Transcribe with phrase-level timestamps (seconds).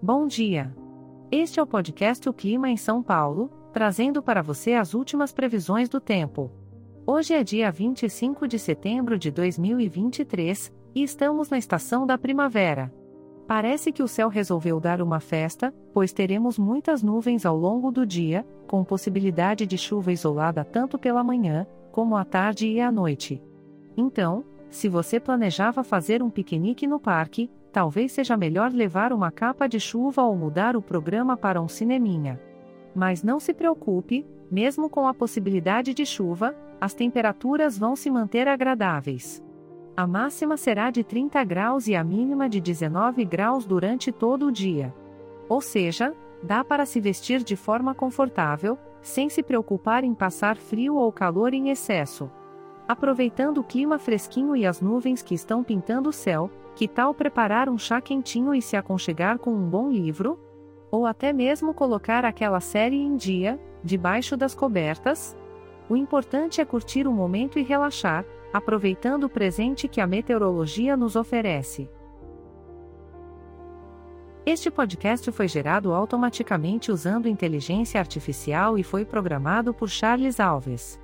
[0.00, 0.72] Bom dia.
[1.28, 5.88] Este é o podcast O Clima em São Paulo, trazendo para você as últimas previsões
[5.88, 6.52] do tempo.
[7.04, 12.94] Hoje é dia 25 de setembro de 2023 e estamos na estação da primavera.
[13.48, 18.06] Parece que o céu resolveu dar uma festa, pois teremos muitas nuvens ao longo do
[18.06, 23.42] dia, com possibilidade de chuva isolada tanto pela manhã, como à tarde e à noite.
[23.96, 29.66] Então, se você planejava fazer um piquenique no parque, talvez seja melhor levar uma capa
[29.66, 32.40] de chuva ou mudar o programa para um cineminha.
[32.94, 38.48] Mas não se preocupe, mesmo com a possibilidade de chuva, as temperaturas vão se manter
[38.48, 39.42] agradáveis.
[39.96, 44.52] A máxima será de 30 graus e a mínima de 19 graus durante todo o
[44.52, 44.94] dia.
[45.48, 50.94] Ou seja, dá para se vestir de forma confortável, sem se preocupar em passar frio
[50.94, 52.30] ou calor em excesso.
[52.88, 57.68] Aproveitando o clima fresquinho e as nuvens que estão pintando o céu, que tal preparar
[57.68, 60.40] um chá quentinho e se aconchegar com um bom livro?
[60.90, 65.36] Ou até mesmo colocar aquela série em dia, debaixo das cobertas?
[65.86, 71.14] O importante é curtir o momento e relaxar, aproveitando o presente que a meteorologia nos
[71.14, 71.90] oferece.
[74.46, 80.98] Este podcast foi gerado automaticamente usando inteligência artificial e foi programado por Charles Alves.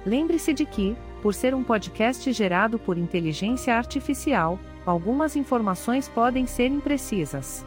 [0.04, 6.66] Lembre-se de que, por ser um podcast gerado por inteligência artificial, algumas informações podem ser
[6.66, 7.64] imprecisas.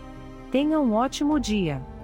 [0.52, 1.97] Tenha um ótimo dia!